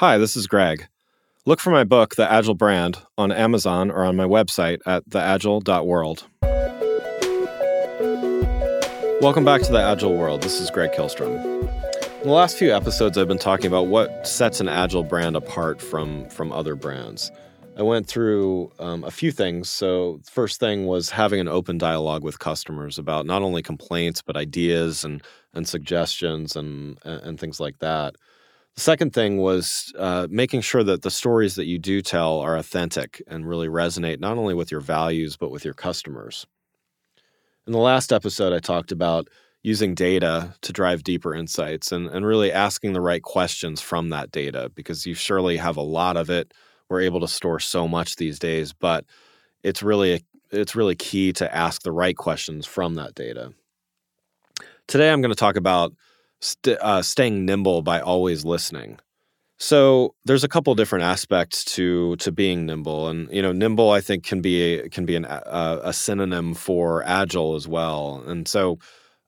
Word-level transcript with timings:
Hi, 0.00 0.18
this 0.18 0.34
is 0.34 0.48
Greg. 0.48 0.88
Look 1.46 1.60
for 1.60 1.70
my 1.70 1.84
book, 1.84 2.16
The 2.16 2.28
Agile 2.28 2.56
Brand, 2.56 2.98
on 3.16 3.30
Amazon 3.30 3.92
or 3.92 4.04
on 4.04 4.16
my 4.16 4.24
website 4.24 4.80
at 4.86 5.08
theagile.world. 5.08 6.26
Welcome 9.22 9.44
back 9.44 9.62
to 9.62 9.70
the 9.70 9.80
Agile 9.80 10.16
World. 10.16 10.42
This 10.42 10.60
is 10.60 10.68
Greg 10.68 10.90
Kihlström. 10.90 11.40
In 12.22 12.26
the 12.26 12.34
last 12.34 12.58
few 12.58 12.74
episodes, 12.74 13.16
I've 13.16 13.28
been 13.28 13.38
talking 13.38 13.66
about 13.66 13.86
what 13.86 14.26
sets 14.26 14.58
an 14.58 14.68
Agile 14.68 15.04
brand 15.04 15.36
apart 15.36 15.80
from, 15.80 16.28
from 16.28 16.50
other 16.50 16.74
brands. 16.74 17.30
I 17.76 17.82
went 17.82 18.08
through 18.08 18.72
um, 18.80 19.04
a 19.04 19.12
few 19.12 19.30
things. 19.30 19.68
So, 19.68 20.18
first 20.28 20.58
thing 20.58 20.86
was 20.86 21.10
having 21.10 21.38
an 21.38 21.46
open 21.46 21.78
dialogue 21.78 22.24
with 22.24 22.40
customers 22.40 22.98
about 22.98 23.26
not 23.26 23.42
only 23.42 23.62
complaints 23.62 24.22
but 24.22 24.36
ideas 24.36 25.04
and 25.04 25.22
and 25.54 25.68
suggestions 25.68 26.56
and 26.56 26.98
and 27.04 27.38
things 27.38 27.60
like 27.60 27.78
that. 27.78 28.16
The 28.74 28.80
second 28.80 29.12
thing 29.12 29.38
was 29.38 29.92
uh, 29.96 30.26
making 30.30 30.62
sure 30.62 30.82
that 30.82 31.02
the 31.02 31.10
stories 31.10 31.54
that 31.54 31.66
you 31.66 31.78
do 31.78 32.02
tell 32.02 32.40
are 32.40 32.56
authentic 32.56 33.22
and 33.28 33.48
really 33.48 33.68
resonate 33.68 34.18
not 34.18 34.36
only 34.36 34.54
with 34.54 34.72
your 34.72 34.80
values, 34.80 35.36
but 35.36 35.50
with 35.52 35.64
your 35.64 35.74
customers. 35.74 36.46
In 37.66 37.72
the 37.72 37.78
last 37.78 38.12
episode, 38.12 38.52
I 38.52 38.58
talked 38.58 38.90
about 38.90 39.28
using 39.62 39.94
data 39.94 40.54
to 40.60 40.72
drive 40.72 41.04
deeper 41.04 41.34
insights 41.34 41.92
and, 41.92 42.08
and 42.08 42.26
really 42.26 42.52
asking 42.52 42.92
the 42.92 43.00
right 43.00 43.22
questions 43.22 43.80
from 43.80 44.10
that 44.10 44.30
data 44.30 44.70
because 44.74 45.06
you 45.06 45.14
surely 45.14 45.56
have 45.56 45.76
a 45.76 45.82
lot 45.82 46.16
of 46.16 46.28
it. 46.28 46.52
We're 46.88 47.00
able 47.00 47.20
to 47.20 47.28
store 47.28 47.60
so 47.60 47.88
much 47.88 48.16
these 48.16 48.38
days, 48.38 48.72
but 48.72 49.06
it's 49.62 49.82
really 49.82 50.24
it's 50.50 50.76
really 50.76 50.94
key 50.94 51.32
to 51.32 51.54
ask 51.54 51.82
the 51.82 51.92
right 51.92 52.16
questions 52.16 52.66
from 52.66 52.94
that 52.96 53.14
data. 53.14 53.52
Today, 54.86 55.10
I'm 55.10 55.22
going 55.22 55.32
to 55.32 55.34
talk 55.34 55.56
about 55.56 55.94
st- 56.44 56.78
uh, 56.80 57.02
staying 57.02 57.44
nimble 57.44 57.82
by 57.82 58.00
always 58.00 58.44
listening. 58.44 58.98
So 59.58 60.14
there's 60.24 60.44
a 60.44 60.48
couple 60.48 60.74
different 60.74 61.04
aspects 61.04 61.64
to 61.76 62.16
to 62.16 62.32
being 62.32 62.66
nimble, 62.66 63.08
and 63.08 63.30
you 63.32 63.40
know, 63.40 63.52
nimble 63.52 63.90
I 63.90 64.00
think 64.00 64.24
can 64.24 64.40
be 64.40 64.80
a, 64.80 64.88
can 64.88 65.06
be 65.06 65.16
an, 65.16 65.24
uh, 65.24 65.80
a 65.82 65.92
synonym 65.92 66.54
for 66.54 67.02
agile 67.04 67.54
as 67.54 67.68
well. 67.68 68.22
And 68.26 68.48
so, 68.48 68.78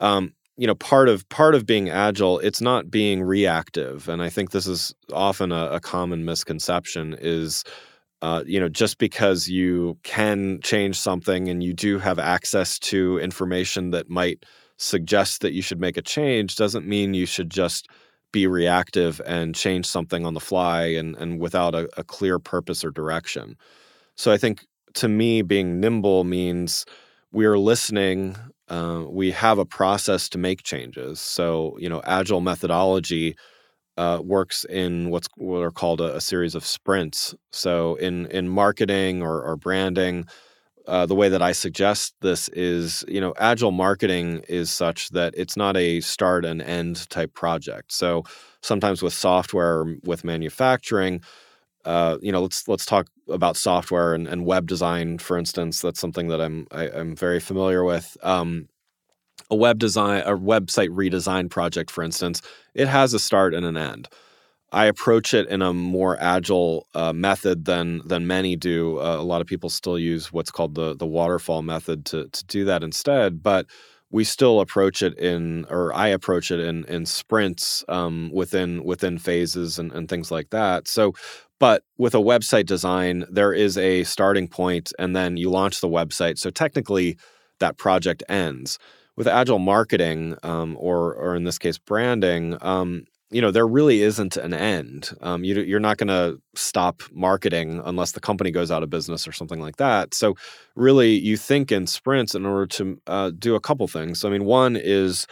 um, 0.00 0.34
you 0.56 0.66
know, 0.66 0.74
part 0.74 1.08
of 1.08 1.28
part 1.28 1.54
of 1.54 1.66
being 1.66 1.88
agile, 1.88 2.40
it's 2.40 2.60
not 2.60 2.90
being 2.90 3.22
reactive, 3.22 4.08
and 4.08 4.20
I 4.20 4.28
think 4.28 4.50
this 4.50 4.66
is 4.66 4.92
often 5.12 5.52
a, 5.52 5.66
a 5.72 5.80
common 5.80 6.24
misconception 6.24 7.16
is. 7.20 7.64
Uh, 8.20 8.42
you 8.44 8.58
know, 8.58 8.68
just 8.68 8.98
because 8.98 9.48
you 9.48 9.96
can 10.02 10.58
change 10.64 10.98
something 10.98 11.48
and 11.48 11.62
you 11.62 11.72
do 11.72 12.00
have 12.00 12.18
access 12.18 12.76
to 12.80 13.16
information 13.20 13.92
that 13.92 14.10
might 14.10 14.44
suggests 14.78 15.38
that 15.38 15.52
you 15.52 15.62
should 15.62 15.80
make 15.80 15.96
a 15.96 16.02
change 16.02 16.56
doesn't 16.56 16.86
mean 16.86 17.14
you 17.14 17.26
should 17.26 17.50
just 17.50 17.88
be 18.32 18.46
reactive 18.46 19.20
and 19.26 19.54
change 19.54 19.86
something 19.86 20.24
on 20.24 20.34
the 20.34 20.40
fly 20.40 20.84
and, 20.84 21.16
and 21.16 21.40
without 21.40 21.74
a, 21.74 21.88
a 21.96 22.04
clear 22.04 22.38
purpose 22.38 22.84
or 22.84 22.90
direction. 22.90 23.56
So 24.16 24.32
I 24.32 24.38
think 24.38 24.66
to 24.94 25.08
me, 25.08 25.42
being 25.42 25.80
nimble 25.80 26.24
means 26.24 26.84
we're 27.32 27.58
listening. 27.58 28.36
Uh, 28.68 29.04
we 29.08 29.30
have 29.30 29.58
a 29.58 29.64
process 29.64 30.28
to 30.30 30.38
make 30.38 30.62
changes. 30.62 31.20
So, 31.20 31.76
you 31.78 31.88
know, 31.88 32.02
agile 32.04 32.40
methodology 32.40 33.36
uh, 33.96 34.20
works 34.22 34.64
in 34.64 35.10
what's 35.10 35.28
what 35.36 35.62
are 35.62 35.70
called 35.70 36.00
a, 36.00 36.16
a, 36.16 36.20
series 36.20 36.54
of 36.54 36.64
sprints. 36.64 37.34
So, 37.50 37.96
in 37.96 38.26
in 38.26 38.48
marketing 38.48 39.22
or, 39.22 39.42
or 39.42 39.56
branding, 39.56 40.26
uh, 40.88 41.04
the 41.04 41.14
way 41.14 41.28
that 41.28 41.42
I 41.42 41.52
suggest 41.52 42.14
this 42.22 42.48
is, 42.48 43.04
you 43.06 43.20
know, 43.20 43.34
agile 43.38 43.72
marketing 43.72 44.42
is 44.48 44.70
such 44.70 45.10
that 45.10 45.34
it's 45.36 45.54
not 45.54 45.76
a 45.76 46.00
start 46.00 46.46
and 46.46 46.62
end 46.62 47.08
type 47.10 47.34
project. 47.34 47.92
So 47.92 48.24
sometimes 48.62 49.02
with 49.02 49.12
software, 49.12 49.84
with 50.02 50.24
manufacturing, 50.24 51.20
uh, 51.84 52.16
you 52.22 52.32
know, 52.32 52.40
let's 52.40 52.66
let's 52.68 52.86
talk 52.86 53.06
about 53.28 53.58
software 53.58 54.14
and, 54.14 54.26
and, 54.26 54.46
web 54.46 54.66
design, 54.66 55.18
for 55.18 55.36
instance. 55.36 55.82
That's 55.82 56.00
something 56.00 56.28
that 56.28 56.40
I'm 56.40 56.66
I, 56.70 56.86
am 56.86 56.92
i 56.94 56.98
am 57.00 57.16
very 57.16 57.38
familiar 57.38 57.84
with. 57.84 58.16
Um, 58.22 58.68
a 59.50 59.56
web 59.56 59.78
design, 59.78 60.22
a 60.22 60.36
website 60.36 60.88
redesign 60.88 61.50
project, 61.50 61.90
for 61.90 62.02
instance, 62.02 62.42
it 62.74 62.88
has 62.88 63.14
a 63.14 63.18
start 63.18 63.54
and 63.54 63.64
an 63.64 63.76
end. 63.76 64.08
I 64.70 64.86
approach 64.86 65.32
it 65.32 65.48
in 65.48 65.62
a 65.62 65.72
more 65.72 66.16
agile 66.20 66.86
uh, 66.94 67.12
method 67.12 67.64
than 67.64 68.02
than 68.06 68.26
many 68.26 68.56
do. 68.56 68.98
Uh, 69.00 69.16
a 69.18 69.22
lot 69.22 69.40
of 69.40 69.46
people 69.46 69.70
still 69.70 69.98
use 69.98 70.32
what's 70.32 70.50
called 70.50 70.74
the 70.74 70.94
the 70.94 71.06
waterfall 71.06 71.62
method 71.62 72.04
to 72.06 72.28
to 72.28 72.44
do 72.46 72.64
that 72.66 72.82
instead, 72.82 73.42
but 73.42 73.66
we 74.10 74.24
still 74.24 74.60
approach 74.60 75.02
it 75.02 75.18
in, 75.18 75.66
or 75.68 75.92
I 75.94 76.08
approach 76.08 76.50
it 76.50 76.60
in 76.60 76.84
in 76.84 77.06
sprints 77.06 77.84
um, 77.88 78.30
within 78.32 78.84
within 78.84 79.18
phases 79.18 79.78
and, 79.78 79.92
and 79.92 80.08
things 80.08 80.30
like 80.30 80.50
that. 80.50 80.88
So, 80.88 81.14
but 81.58 81.82
with 81.96 82.14
a 82.14 82.18
website 82.18 82.66
design, 82.66 83.24
there 83.30 83.52
is 83.52 83.76
a 83.78 84.04
starting 84.04 84.48
point, 84.48 84.92
and 84.98 85.14
then 85.16 85.36
you 85.36 85.50
launch 85.50 85.80
the 85.80 85.88
website. 85.88 86.38
So 86.38 86.50
technically, 86.50 87.18
that 87.60 87.76
project 87.78 88.22
ends. 88.28 88.78
With 89.16 89.26
agile 89.26 89.58
marketing, 89.58 90.36
um, 90.42 90.76
or 90.78 91.14
or 91.14 91.34
in 91.34 91.44
this 91.44 91.58
case, 91.58 91.76
branding, 91.78 92.56
um, 92.60 93.04
you 93.30 93.42
know 93.42 93.50
there 93.50 93.66
really 93.66 94.02
isn't 94.02 94.36
an 94.36 94.54
end. 94.54 95.10
Um, 95.20 95.44
you, 95.44 95.76
are 95.76 95.80
not 95.80 95.98
going 95.98 96.08
to 96.08 96.40
stop 96.54 97.02
marketing 97.12 97.82
unless 97.84 98.12
the 98.12 98.20
company 98.20 98.50
goes 98.50 98.70
out 98.70 98.82
of 98.82 98.90
business 98.90 99.28
or 99.28 99.32
something 99.32 99.60
like 99.60 99.76
that. 99.76 100.14
So 100.14 100.34
really 100.74 101.12
you 101.12 101.36
think 101.36 101.70
in 101.70 101.86
sprints 101.86 102.34
in 102.34 102.46
order 102.46 102.66
to 102.66 103.00
uh, 103.06 103.30
do 103.38 103.54
a 103.54 103.60
couple 103.60 103.86
things. 103.86 104.24
I 104.24 104.30
mean 104.30 104.44
one 104.44 104.76
is 104.76 105.26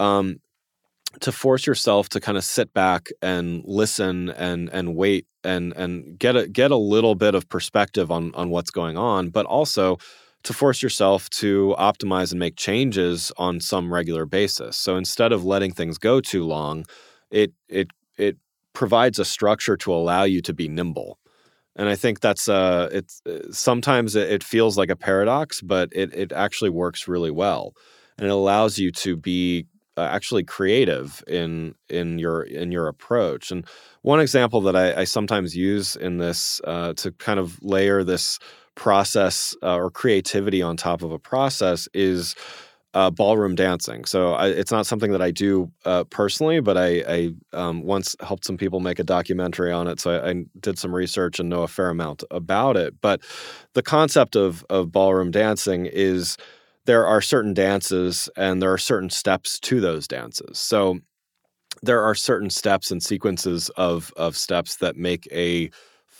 um, 0.00 0.40
to 1.20 1.32
force 1.32 1.66
yourself 1.66 2.08
to 2.10 2.20
kind 2.20 2.38
of 2.38 2.44
sit 2.44 2.72
back 2.72 3.08
and 3.20 3.62
listen 3.66 4.30
and 4.30 4.70
and 4.70 4.96
wait 4.96 5.26
and 5.44 5.72
and 5.74 6.18
get 6.18 6.36
a 6.36 6.48
get 6.48 6.70
a 6.70 6.76
little 6.76 7.14
bit 7.14 7.34
of 7.34 7.48
perspective 7.48 8.10
on 8.10 8.34
on 8.34 8.50
what's 8.50 8.70
going 8.70 8.96
on 8.96 9.28
but 9.28 9.46
also 9.46 9.98
to 10.44 10.52
force 10.52 10.82
yourself 10.82 11.30
to 11.30 11.74
optimize 11.78 12.30
and 12.30 12.38
make 12.38 12.56
changes 12.56 13.32
on 13.38 13.60
some 13.60 13.90
regular 13.92 14.26
basis. 14.26 14.76
So 14.76 14.96
instead 14.96 15.32
of 15.32 15.42
letting 15.42 15.72
things 15.72 15.96
go 15.96 16.20
too 16.20 16.44
long 16.44 16.84
it 17.34 17.52
it 17.68 17.88
it 18.16 18.36
provides 18.72 19.18
a 19.18 19.24
structure 19.24 19.76
to 19.76 19.92
allow 19.92 20.22
you 20.22 20.40
to 20.42 20.54
be 20.54 20.68
nimble. 20.68 21.18
And 21.76 21.88
i 21.88 21.96
think 21.96 22.20
that's 22.20 22.48
uh 22.48 22.88
it's 22.92 23.20
uh, 23.26 23.50
sometimes 23.50 24.14
it, 24.14 24.44
feels 24.44 24.78
like 24.78 24.90
a 24.90 24.96
paradox 24.96 25.60
but 25.60 25.88
it 25.92 26.14
it 26.14 26.30
actually 26.32 26.70
works 26.70 27.08
really 27.08 27.32
well. 27.32 27.74
And 28.16 28.26
it 28.28 28.30
allows 28.30 28.78
you 28.78 28.92
to 28.92 29.16
be 29.16 29.66
uh, 29.96 30.02
actually 30.02 30.44
creative 30.44 31.22
in 31.26 31.74
in 31.88 32.18
your 32.18 32.42
in 32.42 32.70
your 32.72 32.86
approach. 32.88 33.50
And 33.50 33.66
one 34.02 34.20
example 34.20 34.60
that 34.62 34.76
i, 34.76 35.02
I 35.02 35.04
sometimes 35.04 35.56
use 35.56 35.96
in 35.96 36.18
this 36.18 36.60
uh, 36.64 36.94
to 36.94 37.10
kind 37.12 37.40
of 37.40 37.60
layer 37.62 38.04
this 38.04 38.38
process 38.76 39.56
uh, 39.62 39.76
or 39.76 39.90
creativity 39.90 40.62
on 40.62 40.76
top 40.76 41.02
of 41.02 41.12
a 41.12 41.18
process 41.18 41.88
is 41.92 42.34
uh, 42.94 43.10
ballroom 43.10 43.56
dancing. 43.56 44.04
So 44.04 44.34
I, 44.34 44.48
it's 44.48 44.70
not 44.70 44.86
something 44.86 45.10
that 45.10 45.20
I 45.20 45.32
do 45.32 45.70
uh, 45.84 46.04
personally, 46.04 46.60
but 46.60 46.78
I, 46.78 47.02
I 47.06 47.30
um, 47.52 47.82
once 47.82 48.14
helped 48.20 48.44
some 48.44 48.56
people 48.56 48.78
make 48.78 49.00
a 49.00 49.04
documentary 49.04 49.72
on 49.72 49.88
it. 49.88 49.98
So 49.98 50.12
I, 50.12 50.30
I, 50.30 50.44
did 50.60 50.78
some 50.78 50.94
research 50.94 51.40
and 51.40 51.48
know 51.48 51.64
a 51.64 51.68
fair 51.68 51.90
amount 51.90 52.22
about 52.30 52.76
it. 52.76 52.94
But 53.00 53.20
the 53.74 53.82
concept 53.82 54.36
of 54.36 54.64
of 54.70 54.92
ballroom 54.92 55.32
dancing 55.32 55.86
is 55.86 56.36
there 56.86 57.06
are 57.06 57.20
certain 57.20 57.52
dances 57.52 58.28
and 58.36 58.62
there 58.62 58.72
are 58.72 58.78
certain 58.78 59.10
steps 59.10 59.58
to 59.60 59.80
those 59.80 60.06
dances. 60.06 60.58
So 60.58 61.00
there 61.82 62.02
are 62.02 62.14
certain 62.14 62.50
steps 62.50 62.92
and 62.92 63.02
sequences 63.02 63.70
of 63.70 64.12
of 64.16 64.36
steps 64.36 64.76
that 64.76 64.96
make 64.96 65.26
a 65.32 65.70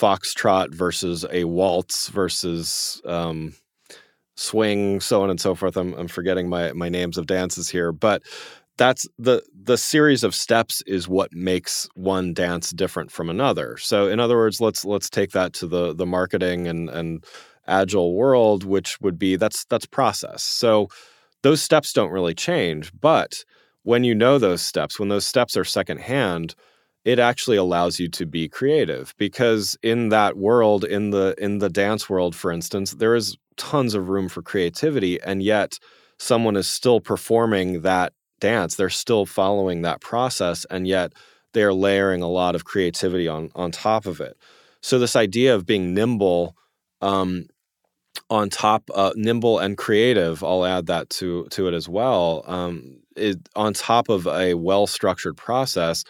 foxtrot 0.00 0.74
versus 0.74 1.24
a 1.30 1.44
waltz 1.44 2.08
versus 2.08 3.00
um, 3.04 3.54
swing, 4.36 5.00
so 5.00 5.22
on 5.22 5.30
and 5.30 5.40
so 5.40 5.54
forth. 5.54 5.76
I'm, 5.76 5.94
I'm 5.94 6.08
forgetting 6.08 6.48
my 6.48 6.72
my 6.72 6.88
names 6.88 7.18
of 7.18 7.26
dances 7.26 7.68
here, 7.68 7.92
but 7.92 8.22
that's 8.76 9.06
the 9.18 9.42
the 9.54 9.78
series 9.78 10.24
of 10.24 10.34
steps 10.34 10.82
is 10.86 11.08
what 11.08 11.32
makes 11.32 11.88
one 11.94 12.34
dance 12.34 12.70
different 12.70 13.10
from 13.10 13.30
another. 13.30 13.76
So 13.76 14.08
in 14.08 14.20
other 14.20 14.36
words, 14.36 14.60
let's 14.60 14.84
let's 14.84 15.08
take 15.08 15.30
that 15.32 15.52
to 15.54 15.66
the 15.66 15.94
the 15.94 16.06
marketing 16.06 16.66
and 16.66 16.90
and 16.90 17.24
agile 17.66 18.14
world, 18.14 18.64
which 18.64 19.00
would 19.00 19.18
be 19.18 19.36
that's 19.36 19.64
that's 19.66 19.86
process. 19.86 20.42
So 20.42 20.88
those 21.42 21.62
steps 21.62 21.92
don't 21.92 22.10
really 22.10 22.34
change, 22.34 22.92
but 23.00 23.44
when 23.82 24.02
you 24.02 24.14
know 24.14 24.38
those 24.38 24.62
steps, 24.62 24.98
when 24.98 25.10
those 25.10 25.26
steps 25.26 25.56
are 25.56 25.64
secondhand, 25.64 26.54
it 27.04 27.18
actually 27.18 27.58
allows 27.58 28.00
you 28.00 28.08
to 28.08 28.26
be 28.26 28.48
creative 28.48 29.14
because 29.18 29.76
in 29.82 30.08
that 30.08 30.36
world 30.36 30.84
in 30.84 31.10
the 31.10 31.34
in 31.38 31.58
the 31.58 31.68
dance 31.68 32.08
world 32.08 32.34
for 32.34 32.50
instance 32.50 32.92
there 32.92 33.14
is 33.14 33.36
tons 33.56 33.94
of 33.94 34.08
room 34.08 34.28
for 34.28 34.42
creativity 34.42 35.20
and 35.22 35.42
yet 35.42 35.78
someone 36.18 36.56
is 36.56 36.68
still 36.68 37.00
performing 37.00 37.82
that 37.82 38.12
dance 38.40 38.74
they're 38.74 38.90
still 38.90 39.26
following 39.26 39.82
that 39.82 40.00
process 40.00 40.64
and 40.70 40.86
yet 40.86 41.12
they're 41.52 41.74
layering 41.74 42.22
a 42.22 42.28
lot 42.28 42.54
of 42.54 42.64
creativity 42.64 43.28
on 43.28 43.50
on 43.54 43.70
top 43.70 44.06
of 44.06 44.20
it 44.20 44.36
so 44.80 44.98
this 44.98 45.16
idea 45.16 45.54
of 45.54 45.66
being 45.66 45.94
nimble 45.94 46.56
um, 47.00 47.46
on 48.30 48.48
top 48.48 48.82
uh, 48.94 49.12
nimble 49.16 49.58
and 49.58 49.78
creative 49.78 50.42
i'll 50.42 50.64
add 50.64 50.86
that 50.86 51.08
to 51.10 51.46
to 51.50 51.68
it 51.68 51.74
as 51.74 51.88
well 51.88 52.44
um, 52.46 52.98
it, 53.16 53.38
on 53.54 53.72
top 53.72 54.08
of 54.08 54.26
a 54.26 54.54
well 54.54 54.86
structured 54.86 55.36
process 55.36 56.04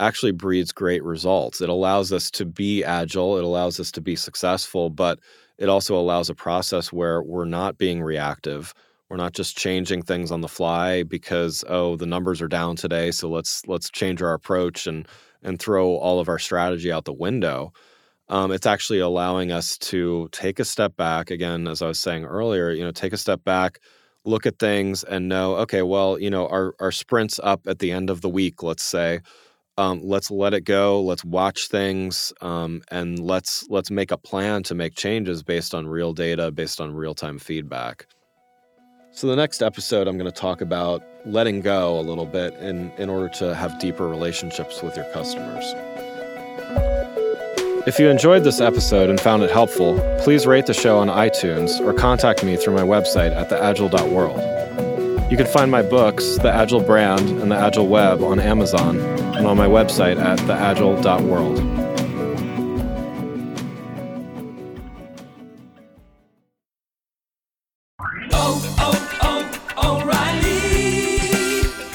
actually 0.00 0.32
breeds 0.32 0.72
great 0.72 1.02
results. 1.02 1.60
It 1.60 1.68
allows 1.68 2.12
us 2.12 2.30
to 2.32 2.44
be 2.46 2.84
agile, 2.84 3.36
it 3.36 3.44
allows 3.44 3.80
us 3.80 3.90
to 3.92 4.00
be 4.00 4.16
successful, 4.16 4.90
but 4.90 5.18
it 5.58 5.68
also 5.68 5.96
allows 5.96 6.30
a 6.30 6.34
process 6.34 6.92
where 6.92 7.22
we're 7.22 7.44
not 7.44 7.78
being 7.78 8.02
reactive. 8.02 8.74
We're 9.08 9.16
not 9.16 9.32
just 9.32 9.56
changing 9.56 10.02
things 10.02 10.30
on 10.30 10.40
the 10.42 10.48
fly 10.48 11.02
because 11.02 11.64
oh 11.68 11.96
the 11.96 12.06
numbers 12.06 12.42
are 12.42 12.48
down 12.48 12.76
today, 12.76 13.10
so 13.10 13.28
let's 13.28 13.66
let's 13.66 13.90
change 13.90 14.22
our 14.22 14.34
approach 14.34 14.86
and 14.86 15.08
and 15.42 15.58
throw 15.58 15.96
all 15.96 16.20
of 16.20 16.28
our 16.28 16.38
strategy 16.38 16.92
out 16.92 17.04
the 17.04 17.12
window. 17.12 17.72
Um, 18.28 18.52
it's 18.52 18.66
actually 18.66 18.98
allowing 19.00 19.52
us 19.52 19.78
to 19.78 20.28
take 20.32 20.58
a 20.60 20.64
step 20.64 20.96
back 20.96 21.30
again, 21.30 21.66
as 21.66 21.80
I 21.82 21.88
was 21.88 21.98
saying 21.98 22.24
earlier. 22.26 22.70
You 22.70 22.84
know, 22.84 22.90
take 22.92 23.14
a 23.14 23.16
step 23.16 23.42
back, 23.44 23.80
look 24.24 24.44
at 24.46 24.58
things, 24.58 25.04
and 25.04 25.28
know 25.28 25.56
okay, 25.56 25.82
well, 25.82 26.18
you 26.18 26.30
know, 26.30 26.46
our 26.48 26.74
our 26.80 26.92
sprints 26.92 27.40
up 27.42 27.66
at 27.66 27.78
the 27.78 27.92
end 27.92 28.10
of 28.10 28.20
the 28.20 28.28
week, 28.28 28.62
let's 28.62 28.84
say 28.84 29.20
um, 29.78 30.00
let's 30.02 30.30
let 30.30 30.52
it 30.54 30.62
go 30.62 31.00
let's 31.00 31.24
watch 31.24 31.68
things 31.68 32.32
um, 32.40 32.82
and 32.90 33.18
let's 33.20 33.64
let's 33.70 33.90
make 33.90 34.10
a 34.10 34.18
plan 34.18 34.62
to 34.64 34.74
make 34.74 34.94
changes 34.94 35.42
based 35.42 35.72
on 35.72 35.86
real 35.86 36.12
data 36.12 36.50
based 36.50 36.80
on 36.80 36.92
real-time 36.92 37.38
feedback. 37.38 38.06
So 39.12 39.28
the 39.28 39.36
next 39.36 39.62
episode 39.62 40.08
i'm 40.08 40.18
going 40.18 40.30
to 40.30 40.40
talk 40.40 40.60
about 40.60 41.02
letting 41.24 41.60
go 41.60 41.98
a 41.98 42.02
little 42.02 42.26
bit 42.26 42.54
in, 42.54 42.90
in 42.98 43.08
order 43.08 43.28
to 43.34 43.54
have 43.54 43.78
deeper 43.78 44.08
relationships 44.08 44.82
with 44.82 44.96
your 44.96 45.06
customers. 45.12 45.64
If 47.86 47.98
you 47.98 48.08
enjoyed 48.08 48.44
this 48.44 48.60
episode 48.60 49.08
and 49.08 49.20
found 49.20 49.44
it 49.44 49.50
helpful 49.50 49.98
please 50.18 50.44
rate 50.44 50.66
the 50.66 50.74
show 50.74 50.98
on 50.98 51.06
itunes 51.06 51.80
or 51.80 51.94
contact 51.94 52.44
me 52.44 52.56
through 52.56 52.74
my 52.74 52.82
website 52.82 53.30
at 53.30 53.48
theagile.world 53.48 54.67
you 55.30 55.36
can 55.36 55.46
find 55.46 55.70
my 55.70 55.82
books 55.82 56.36
the 56.38 56.50
agile 56.50 56.80
brand 56.80 57.28
and 57.40 57.50
the 57.50 57.56
agile 57.56 57.86
web 57.86 58.22
on 58.22 58.40
amazon 58.40 58.98
and 59.36 59.46
on 59.46 59.56
my 59.56 59.66
website 59.66 60.18
at 60.18 60.38
theagile.world. 60.40 61.58
Oh, 68.32 68.76
oh, 68.78 69.70
oh, 69.76 70.00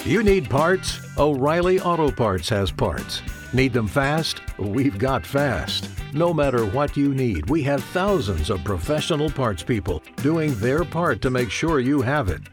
you 0.06 0.24
need 0.24 0.50
parts? 0.50 1.00
O'Reilly 1.18 1.80
Auto 1.82 2.12
Parts 2.12 2.50
has 2.50 2.72
parts. 2.72 3.22
Need 3.52 3.74
them 3.74 3.88
fast? 3.88 4.42
We've 4.58 4.98
got 4.98 5.26
fast. 5.26 5.90
No 6.14 6.34
matter 6.34 6.66
what 6.66 6.96
you 6.96 7.14
need, 7.14 7.50
we 7.50 7.62
have 7.64 7.84
thousands 7.84 8.50
of 8.50 8.64
professional 8.64 9.30
parts 9.30 9.64
people 9.64 10.02
doing 10.18 10.56
their 10.56 10.86
part 10.86 11.22
to 11.24 11.30
make 11.30 11.52
sure 11.52 11.80
you 11.80 12.02
have 12.02 12.30
it. 12.30 12.53